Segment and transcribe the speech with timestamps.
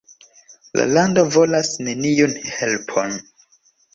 [0.79, 3.13] La lando volas neniun helpon.